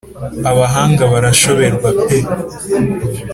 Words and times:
abahanga 0.49 1.03
barashoberwa 1.13 1.77
pee 2.05 2.23